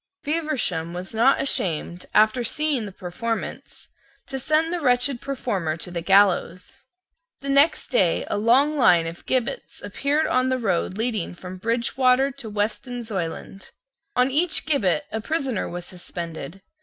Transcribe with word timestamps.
Feversham 0.23 0.95
was 0.95 1.13
not 1.13 1.39
ashamed, 1.39 2.07
after 2.15 2.43
seeing 2.43 2.87
the 2.87 2.91
performance, 2.91 3.87
to 4.25 4.39
send 4.39 4.73
the 4.73 4.81
wretched 4.81 5.21
performer 5.21 5.77
to 5.77 5.91
the 5.91 6.01
gallows. 6.01 6.87
The 7.41 7.49
next 7.49 7.89
day 7.89 8.25
a 8.27 8.35
long 8.35 8.77
line 8.79 9.05
of 9.05 9.27
gibbets 9.27 9.79
appeared 9.79 10.25
on 10.25 10.49
the 10.49 10.57
road 10.57 10.97
leading 10.97 11.35
from 11.35 11.57
Bridgewater 11.59 12.31
to 12.31 12.49
Weston 12.49 13.03
Zoyland. 13.03 13.69
On 14.15 14.31
each 14.31 14.65
gibbet 14.65 15.05
a 15.11 15.21
prisoner 15.21 15.69
was 15.69 15.85
suspended. 15.85 16.63